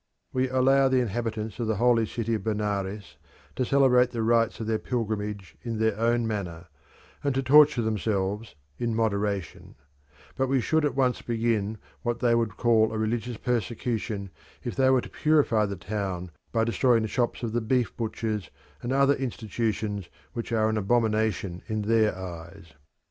[0.33, 3.17] We allow the inhabitants of the holy city of Benares
[3.55, 6.65] to celebrate the rites of their pilgrimage in their own manner,
[7.23, 9.75] and to torture themselves in moderation,
[10.35, 14.31] but we should at once begin what they would call a religious persecution
[14.63, 18.49] if they were to purify the town by destroying the shops of the beef butchers
[18.81, 22.73] and other institutions which are an abomination in their eyes.